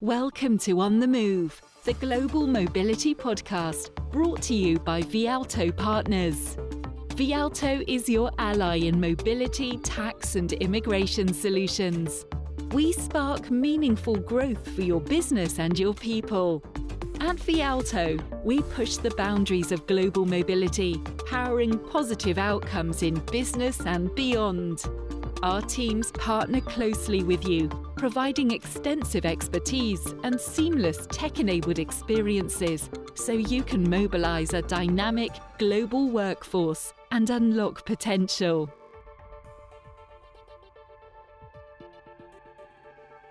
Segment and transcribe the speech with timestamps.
[0.00, 6.56] Welcome to On the Move, the global mobility podcast brought to you by Vialto Partners.
[7.10, 12.26] Vialto is your ally in mobility, tax, and immigration solutions.
[12.72, 16.62] We spark meaningful growth for your business and your people.
[17.20, 24.12] At Vialto, we push the boundaries of global mobility, powering positive outcomes in business and
[24.16, 24.84] beyond.
[25.44, 33.32] Our teams partner closely with you, providing extensive expertise and seamless tech enabled experiences so
[33.32, 38.72] you can mobilize a dynamic global workforce and unlock potential.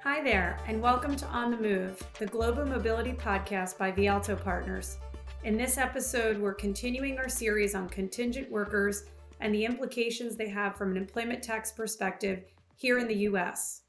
[0.04, 5.00] Hi there, and welcome to On the Move, the Global Mobility Podcast by Vialto Partners.
[5.46, 9.06] In this episode, we're continuing our series on contingent workers
[9.44, 12.46] and the implications they have from an employment tax perspective
[12.78, 13.82] here in the US.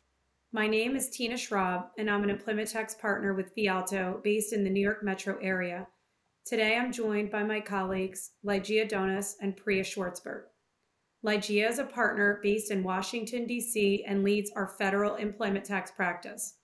[0.50, 4.64] My name is Tina Schrob, and I'm an employment tax partner with Vialto based in
[4.64, 5.86] the New York metro area.
[6.44, 10.42] Today, I'm joined by my colleagues, Ligeia Donis and Priya Schwartzberg.
[11.24, 16.56] Ligeia is a partner based in Washington, D.C., and leads our federal employment tax practice.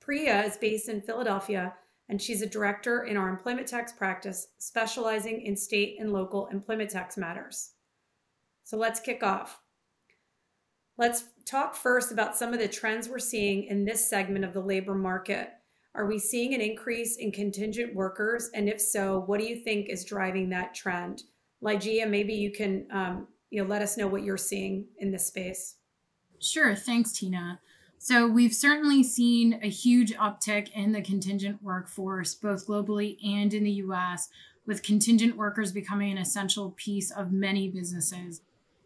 [0.00, 1.74] Priya is based in Philadelphia,
[2.08, 6.88] and she's a director in our employment tax practice, specializing in state and local employment
[6.88, 7.72] tax matters.
[8.64, 9.60] So let's kick off.
[10.98, 14.60] Let's talk first about some of the trends we're seeing in this segment of the
[14.60, 15.50] labor market.
[15.94, 18.50] Are we seeing an increase in contingent workers?
[18.54, 21.24] And if so, what do you think is driving that trend?
[21.62, 25.26] Ligeia, maybe you can um, you know, let us know what you're seeing in this
[25.26, 25.76] space.
[26.40, 26.74] Sure.
[26.74, 27.60] Thanks, Tina.
[27.98, 33.62] So, we've certainly seen a huge uptick in the contingent workforce, both globally and in
[33.62, 34.28] the US,
[34.66, 38.40] with contingent workers becoming an essential piece of many businesses.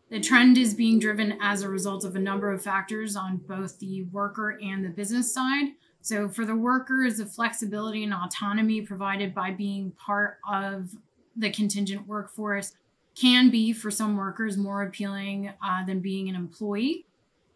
[0.09, 3.79] The trend is being driven as a result of a number of factors on both
[3.81, 5.73] the worker and the business side.
[6.01, 10.91] So, for the workers, the flexibility and autonomy provided by being part of
[11.37, 12.75] the contingent workforce
[13.17, 17.07] can be, for some workers, more appealing uh, than being an employee.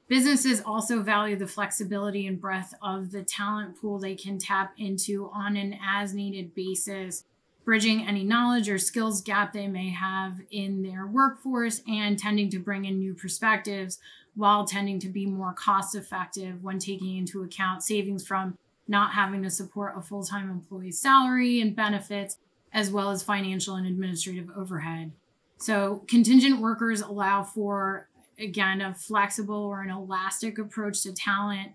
[0.08, 5.30] Businesses also value the flexibility and breadth of the talent pool they can tap into
[5.32, 7.22] on an as needed basis
[7.70, 12.58] bridging any knowledge or skills gap they may have in their workforce and tending to
[12.58, 14.00] bring in new perspectives
[14.34, 18.58] while tending to be more cost effective when taking into account savings from
[18.88, 22.38] not having to support a full time employee's salary and benefits,
[22.72, 25.12] as well as financial and administrative overhead.
[25.58, 31.70] So, contingent workers allow for, again, a flexible or an elastic approach to talent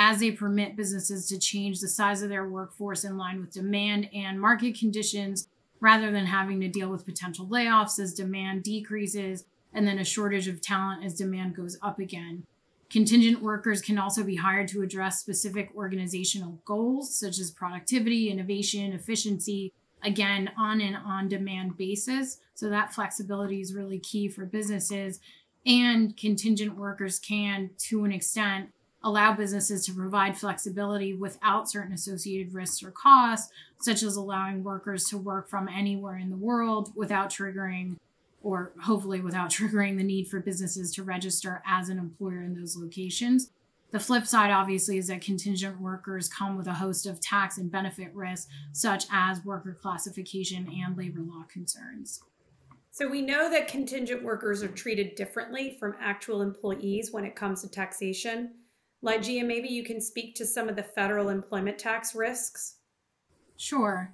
[0.00, 4.08] as they permit businesses to change the size of their workforce in line with demand
[4.14, 5.48] and market conditions
[5.80, 9.44] rather than having to deal with potential layoffs as demand decreases
[9.74, 12.44] and then a shortage of talent as demand goes up again.
[12.88, 18.92] Contingent workers can also be hired to address specific organizational goals such as productivity, innovation,
[18.92, 19.72] efficiency,
[20.02, 22.38] again, on an on demand basis.
[22.54, 25.18] So that flexibility is really key for businesses.
[25.66, 28.70] And contingent workers can, to an extent,
[29.02, 35.04] allow businesses to provide flexibility without certain associated risks or costs, such as allowing workers
[35.04, 37.96] to work from anywhere in the world without triggering
[38.42, 42.76] or hopefully without triggering the need for businesses to register as an employer in those
[42.76, 43.50] locations.
[43.90, 47.72] The flip side, obviously, is that contingent workers come with a host of tax and
[47.72, 52.20] benefit risks, such as worker classification and labor law concerns.
[52.90, 57.62] So, we know that contingent workers are treated differently from actual employees when it comes
[57.62, 58.50] to taxation.
[59.04, 62.76] Ligeia, maybe you can speak to some of the federal employment tax risks.
[63.56, 64.12] Sure.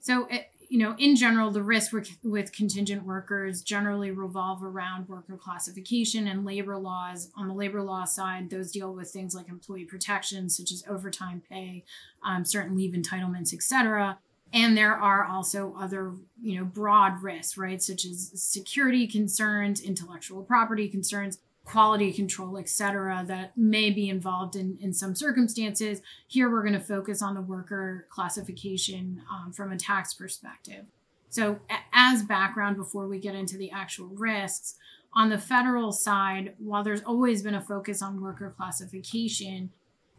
[0.00, 1.92] So, it, you know, in general, the risks
[2.22, 7.28] with, contingent workers generally revolve around worker classification and labor laws.
[7.36, 11.42] On the labor law side, those deal with things like employee protections, such as overtime
[11.50, 11.82] pay,
[12.22, 14.18] um, certain leave entitlements, etc.
[14.52, 20.42] And there are also other, you know, broad risks, right, such as security concerns, intellectual
[20.44, 21.38] property concerns,
[21.70, 26.00] quality control, et cetera, that may be involved in, in some circumstances.
[26.26, 30.86] Here, we're going to focus on the worker classification um, from a tax perspective.
[31.28, 31.60] So,
[31.92, 34.74] as background, before we get into the actual risks,
[35.12, 39.70] on the federal side, while there's always been a focus on worker classification,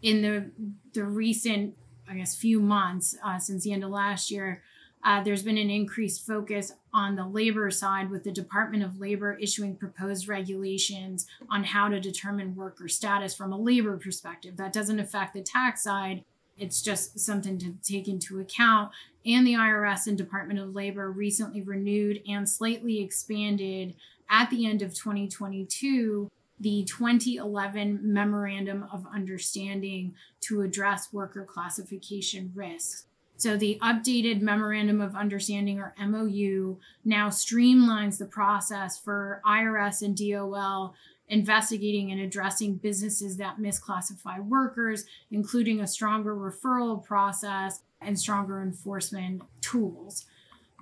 [0.01, 0.51] in the
[0.93, 1.75] the recent,
[2.09, 4.63] I guess, few months uh, since the end of last year,
[5.03, 9.33] uh, there's been an increased focus on the labor side with the Department of Labor
[9.41, 14.57] issuing proposed regulations on how to determine worker status from a labor perspective.
[14.57, 16.23] That doesn't affect the tax side,
[16.57, 18.91] it's just something to take into account.
[19.25, 23.95] And the IRS and Department of Labor recently renewed and slightly expanded
[24.29, 33.05] at the end of 2022 the 2011 Memorandum of Understanding to address worker classification risks.
[33.41, 40.15] So, the updated Memorandum of Understanding, or MOU, now streamlines the process for IRS and
[40.15, 40.93] DOL
[41.27, 49.41] investigating and addressing businesses that misclassify workers, including a stronger referral process and stronger enforcement
[49.61, 50.27] tools.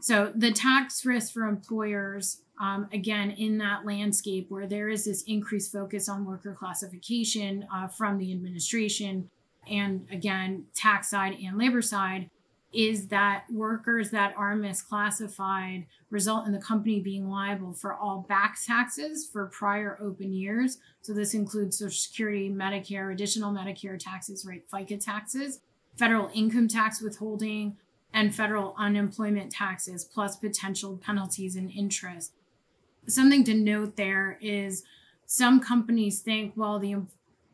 [0.02, 5.22] So, the tax risk for employers, um, again, in that landscape where there is this
[5.22, 9.30] increased focus on worker classification uh, from the administration,
[9.72, 12.30] and again, tax side and labor side,
[12.72, 18.58] is that workers that are misclassified result in the company being liable for all back
[18.64, 20.78] taxes for prior open years.
[21.02, 24.64] So this includes Social Security, Medicare, additional Medicare taxes, right?
[24.72, 25.62] FICA taxes,
[25.96, 27.78] federal income tax withholding,
[28.14, 32.34] and federal unemployment taxes, plus potential penalties and interest.
[33.08, 34.84] Something to note there is
[35.26, 36.96] some companies think, well, the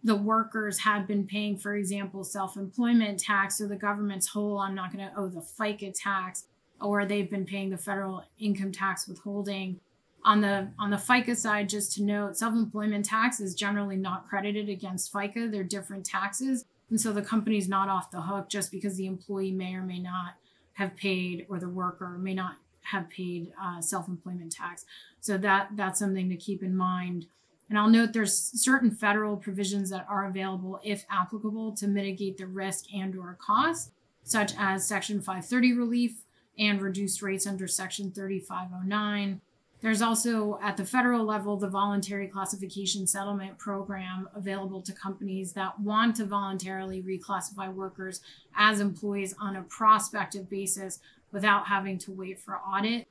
[0.05, 4.75] the workers had been paying, for example, self employment tax, or the government's whole, I'm
[4.75, 6.45] not going to owe the FICA tax,
[6.79, 9.79] or they've been paying the federal income tax withholding.
[10.23, 14.69] On the on the FICA side, just to note, self-employment tax is generally not credited
[14.69, 15.51] against FICA.
[15.51, 16.65] They're different taxes.
[16.91, 19.97] And so the company's not off the hook just because the employee may or may
[19.97, 20.35] not
[20.73, 24.85] have paid or the worker may not have paid uh, self-employment tax.
[25.19, 27.25] So that that's something to keep in mind
[27.69, 32.45] and I'll note there's certain federal provisions that are available if applicable to mitigate the
[32.45, 33.91] risk and or cost,
[34.23, 36.23] such as Section 530 relief
[36.59, 39.41] and reduced rates under Section 3509.
[39.81, 45.79] There's also at the federal level the voluntary classification settlement program available to companies that
[45.79, 48.21] want to voluntarily reclassify workers
[48.55, 50.99] as employees on a prospective basis
[51.31, 53.07] without having to wait for audit.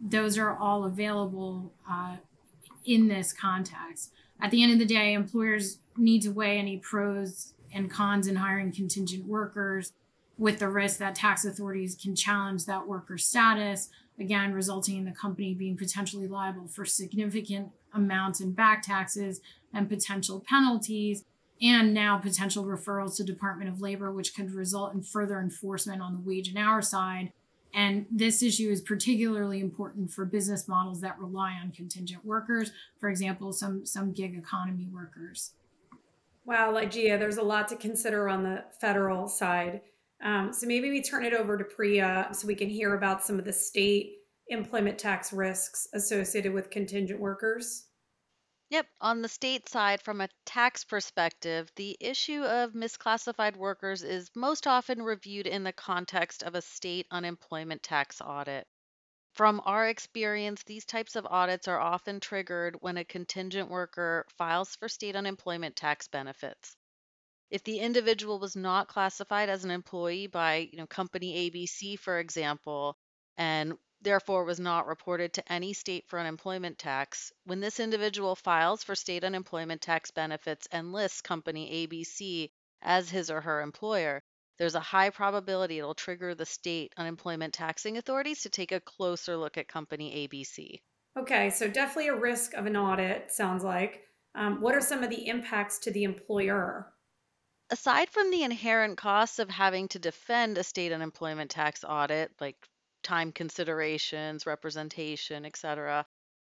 [0.00, 2.16] Those are all available uh,
[2.88, 4.10] in this context.
[4.40, 8.36] At the end of the day, employers need to weigh any pros and cons in
[8.36, 9.92] hiring contingent workers
[10.38, 15.12] with the risk that tax authorities can challenge that worker status, again, resulting in the
[15.12, 19.40] company being potentially liable for significant amounts in back taxes
[19.74, 21.24] and potential penalties,
[21.60, 26.12] and now potential referrals to Department of Labor, which could result in further enforcement on
[26.12, 27.32] the wage and hour side
[27.78, 33.08] and this issue is particularly important for business models that rely on contingent workers, for
[33.08, 35.52] example, some, some gig economy workers.
[36.44, 39.82] Wow, Ligeia, there's a lot to consider on the federal side.
[40.20, 43.38] Um, so maybe we turn it over to Priya so we can hear about some
[43.38, 47.84] of the state employment tax risks associated with contingent workers.
[48.70, 54.30] Yep, on the state side, from a tax perspective, the issue of misclassified workers is
[54.34, 58.66] most often reviewed in the context of a state unemployment tax audit.
[59.34, 64.76] From our experience, these types of audits are often triggered when a contingent worker files
[64.76, 66.76] for state unemployment tax benefits.
[67.50, 72.18] If the individual was not classified as an employee by, you know, company ABC, for
[72.18, 72.96] example,
[73.36, 78.84] and therefore was not reported to any state for unemployment tax, when this individual files
[78.84, 82.50] for state unemployment tax benefits and lists company ABC
[82.82, 84.22] as his or her employer,
[84.58, 89.36] there's a high probability it'll trigger the state unemployment taxing authorities to take a closer
[89.36, 90.80] look at company ABC.
[91.16, 94.02] Okay, so definitely a risk of an audit, sounds like.
[94.34, 96.92] Um, what are some of the impacts to the employer?
[97.70, 102.56] Aside from the inherent costs of having to defend a state unemployment tax audit, like
[103.02, 106.06] time considerations, representation, etc.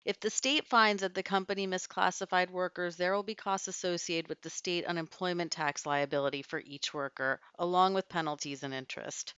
[0.04, 4.40] If the state finds that the company misclassified workers, there will be costs associated with
[4.42, 9.34] the state unemployment tax liability for each worker, along with penalties and interest.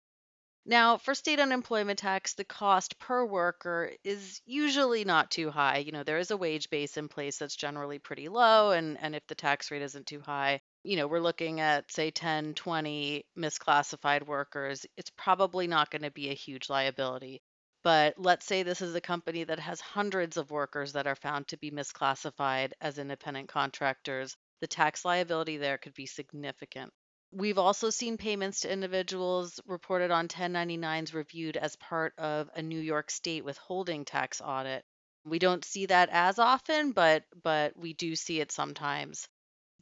[0.66, 5.78] Now, for state unemployment tax, the cost per worker is usually not too high.
[5.78, 9.14] You know, there is a wage base in place that's generally pretty low, and, and
[9.14, 13.24] if the tax rate isn't too high, you know, we're looking at, say, 10, 20
[13.38, 17.40] misclassified workers, it's probably not going to be a huge liability.
[17.82, 21.48] But let's say this is a company that has hundreds of workers that are found
[21.48, 24.36] to be misclassified as independent contractors.
[24.60, 26.92] The tax liability there could be significant.
[27.32, 32.80] We've also seen payments to individuals reported on 1099s reviewed as part of a New
[32.80, 34.84] York State withholding tax audit.
[35.24, 39.28] We don't see that as often, but but we do see it sometimes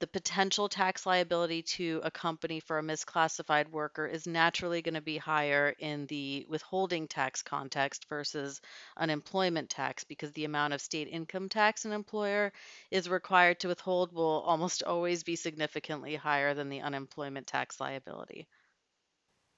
[0.02, 5.00] the potential tax liability to a company for a misclassified worker is naturally going to
[5.00, 8.60] be higher in the withholding tax context versus
[8.96, 12.52] unemployment tax because the amount of state income tax an employer
[12.90, 18.48] is required to withhold will almost always be significantly higher than the unemployment tax liability.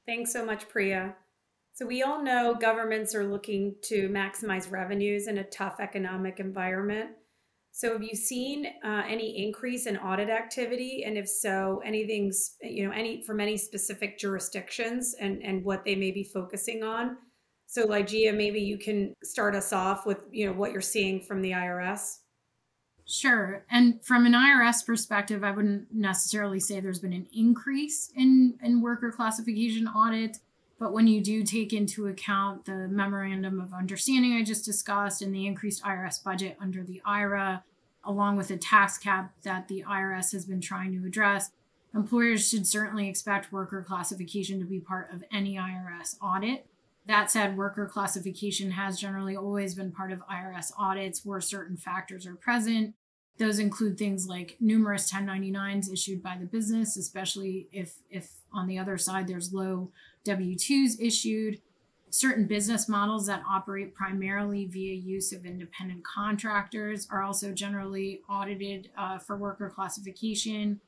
[0.04, 1.14] Thanks so much, Priya.
[1.72, 7.12] So, we all know governments are looking to maximize revenues in a tough economic environment.
[7.76, 12.86] So, have you seen uh, any increase in audit activity, and if so, anything's you
[12.86, 17.16] know any from any specific jurisdictions and and what they may be focusing on?
[17.66, 21.42] So, Ligeia, maybe you can start us off with you know what you're seeing from
[21.42, 22.18] the IRS.
[23.06, 23.64] Sure.
[23.68, 28.80] And from an IRS perspective, I wouldn't necessarily say there's been an increase in, in
[28.82, 30.38] worker classification audit.
[30.78, 35.34] But when you do take into account the memorandum of understanding I just discussed and
[35.34, 37.62] the increased IRS budget under the IRA,
[38.04, 41.50] along with the tax gap that the IRS has been trying to address,
[41.94, 46.66] employers should certainly expect worker classification to be part of any IRS audit.
[47.06, 52.26] That said, worker classification has generally always been part of IRS audits where certain factors
[52.26, 52.94] are present.
[53.38, 58.78] Those include things like numerous 1099s issued by the business, especially if, if on the
[58.78, 59.90] other side there's low
[60.24, 61.60] W 2s issued,
[62.10, 68.90] certain business models that operate primarily via use of independent contractors are also generally audited
[68.96, 70.80] uh, for worker classification.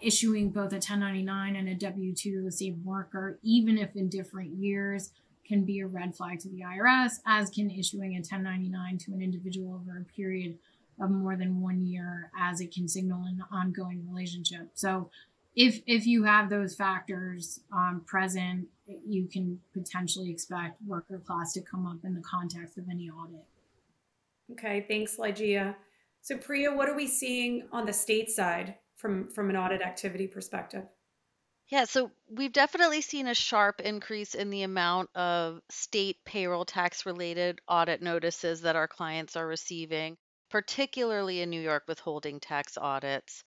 [0.00, 4.08] Issuing both a 1099 and a W 2 to the same worker, even if in
[4.08, 5.12] different years,
[5.46, 9.22] can be a red flag to the IRS, as can issuing a 1099 to an
[9.22, 10.58] individual over a period
[11.00, 14.70] of more than one year, as it can signal an ongoing relationship.
[14.74, 15.10] So,
[15.54, 18.68] if if you have those factors um, present,
[19.06, 23.44] you can potentially expect worker class to come up in the context of any audit.
[24.52, 25.74] Okay, thanks, Ligeia.
[26.22, 30.26] So, Priya, what are we seeing on the state side from from an audit activity
[30.26, 30.84] perspective?
[31.68, 37.06] Yeah, so we've definitely seen a sharp increase in the amount of state payroll tax
[37.06, 40.18] related audit notices that our clients are receiving,
[40.50, 43.42] particularly in New York withholding tax audits.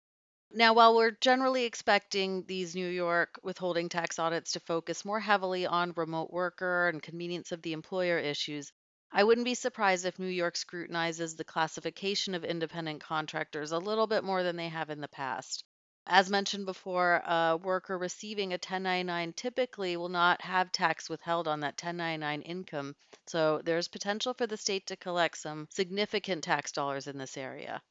[0.55, 5.65] Now, while we're generally expecting these New York withholding tax audits to focus more heavily
[5.65, 8.71] on remote worker and convenience of the employer issues,
[9.11, 14.05] I wouldn't be surprised if New York scrutinizes the classification of independent contractors a little
[14.05, 15.63] bit more than they have in the past.
[16.05, 21.61] As mentioned before, a worker receiving a 1099 typically will not have tax withheld on
[21.61, 22.95] that 1099 income.
[23.25, 27.81] So there's potential for the state to collect some significant tax dollars in this area.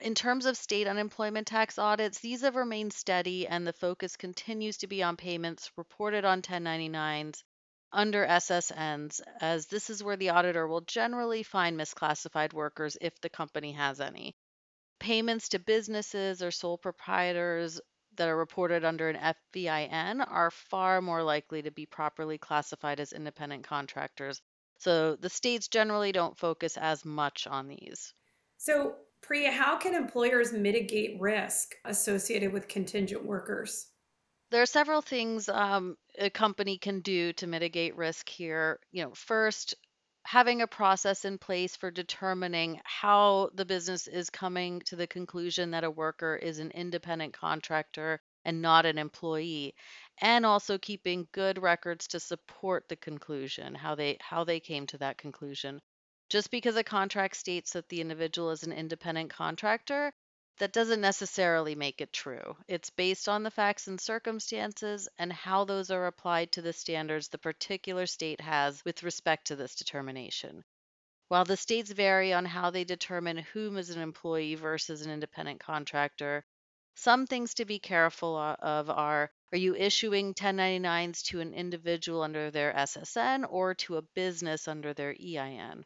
[0.00, 4.76] In terms of state unemployment tax audits, these have remained steady and the focus continues
[4.78, 7.42] to be on payments reported on 1099s
[7.92, 13.30] under SSNs, as this is where the auditor will generally find misclassified workers if the
[13.30, 14.36] company has any.
[14.98, 17.80] Payments to businesses or sole proprietors
[18.16, 23.12] that are reported under an FEIN are far more likely to be properly classified as
[23.12, 24.42] independent contractors.
[24.78, 28.12] So the states generally don't focus as much on these.
[28.58, 33.88] So, Priya, how can employers mitigate risk associated with contingent workers?
[34.50, 38.78] There are several things um, a company can do to mitigate risk here.
[38.92, 39.74] You know, first,
[40.24, 45.70] having a process in place for determining how the business is coming to the conclusion
[45.70, 49.74] that a worker is an independent contractor and not an employee
[50.20, 54.98] and also keeping good records to support the conclusion how they how they came to
[54.98, 55.80] that conclusion
[56.28, 60.12] just because a contract states that the individual is an independent contractor
[60.58, 62.56] that doesn't necessarily make it true.
[62.66, 67.28] It's based on the facts and circumstances and how those are applied to the standards
[67.28, 70.64] the particular state has with respect to this determination.
[71.28, 75.60] While the states vary on how they determine whom is an employee versus an independent
[75.60, 76.44] contractor,
[76.94, 82.50] some things to be careful of are are you issuing 1099s to an individual under
[82.50, 85.84] their SSN or to a business under their EIN?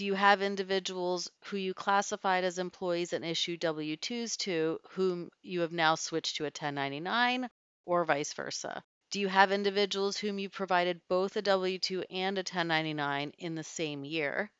[0.00, 5.28] Do you have individuals who you classified as employees and issued W 2s to, whom
[5.42, 7.50] you have now switched to a 1099,
[7.84, 8.82] or vice versa?
[9.10, 13.54] Do you have individuals whom you provided both a W 2 and a 1099 in
[13.54, 14.50] the same year?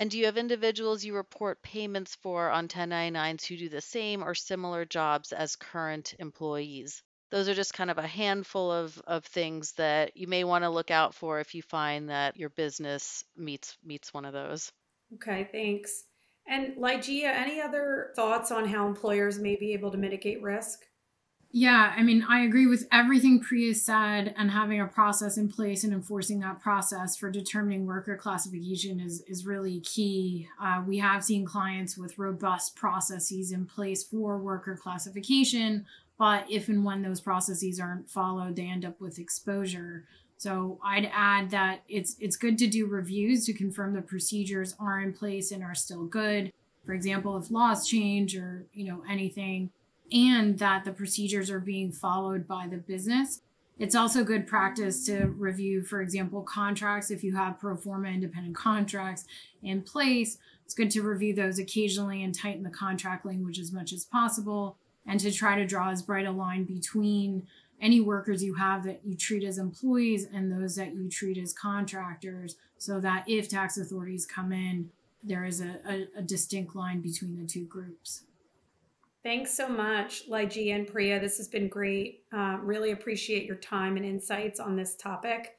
[0.00, 4.24] And do you have individuals you report payments for on 1099s who do the same
[4.24, 7.00] or similar jobs as current employees?
[7.30, 10.68] Those are just kind of a handful of, of things that you may want to
[10.68, 14.72] look out for if you find that your business meets meets one of those.
[15.14, 16.04] Okay, thanks.
[16.46, 20.84] And Ligeia, any other thoughts on how employers may be able to mitigate risk?
[21.52, 25.82] Yeah, I mean, I agree with everything Priya said, and having a process in place
[25.82, 30.48] and enforcing that process for determining worker classification is, is really key.
[30.62, 35.86] Uh, we have seen clients with robust processes in place for worker classification,
[36.20, 40.04] but if and when those processes aren't followed, they end up with exposure.
[40.36, 45.00] So I'd add that it's it's good to do reviews to confirm the procedures are
[45.00, 46.52] in place and are still good.
[46.84, 49.70] For example, if laws change or you know anything,
[50.12, 53.40] and that the procedures are being followed by the business.
[53.78, 57.10] It's also good practice to review, for example, contracts.
[57.10, 59.24] If you have pro forma independent contracts
[59.62, 60.36] in place,
[60.66, 64.76] it's good to review those occasionally and tighten the contract language as much as possible
[65.06, 67.46] and to try to draw as bright a line between
[67.80, 71.52] any workers you have that you treat as employees and those that you treat as
[71.52, 74.90] contractors so that if tax authorities come in,
[75.22, 78.22] there is a, a, a distinct line between the two groups.
[79.22, 81.20] Thanks so much, Ligeia and Priya.
[81.20, 82.24] This has been great.
[82.32, 85.58] Uh, really appreciate your time and insights on this topic.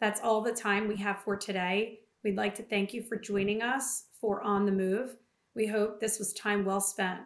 [0.00, 2.00] That's all the time we have for today.
[2.22, 5.16] We'd like to thank you for joining us for On the Move.
[5.56, 7.22] We hope this was time well spent.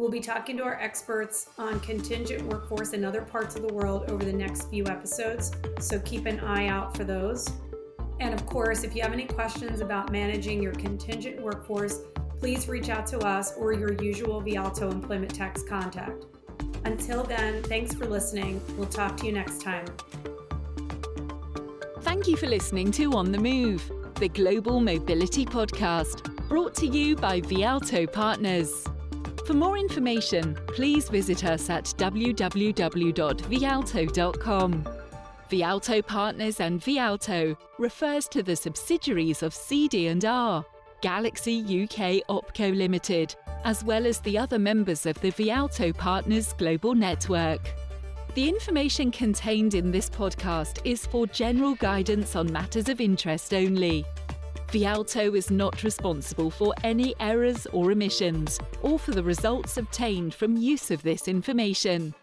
[0.00, 4.10] We'll be talking to our experts on contingent workforce in other parts of the world
[4.10, 7.46] over the next few episodes, so keep an eye out for those.
[8.18, 11.98] And of course, if you have any questions about managing your contingent workforce,
[12.38, 16.24] please reach out to us or your usual Vialto Employment Tax contact.
[16.86, 18.58] Until then, thanks for listening.
[18.78, 19.84] We'll talk to you next time.
[22.00, 27.16] Thank you for listening to On the Move, the Global Mobility Podcast, brought to you
[27.16, 28.86] by Vialto Partners.
[29.50, 34.84] For more information, please visit us at www.vialto.com.
[35.50, 40.64] Vialto Partners and Vialto refers to the subsidiaries of CD&R
[41.02, 46.94] Galaxy UK Opco Limited, as well as the other members of the Vialto Partners Global
[46.94, 47.74] Network.
[48.36, 54.04] The information contained in this podcast is for general guidance on matters of interest only.
[54.72, 60.56] Vialto is not responsible for any errors or omissions, or for the results obtained from
[60.56, 62.14] use of this information.